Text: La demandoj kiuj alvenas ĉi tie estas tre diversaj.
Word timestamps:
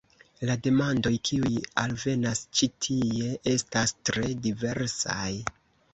La 0.49 0.53
demandoj 0.67 1.11
kiuj 1.29 1.51
alvenas 1.83 2.41
ĉi 2.61 2.71
tie 2.87 3.29
estas 3.55 3.95
tre 4.11 4.33
diversaj. 4.47 5.31